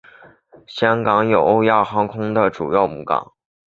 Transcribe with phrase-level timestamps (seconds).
[0.65, 3.33] 香港有欧亚航空的主要母港。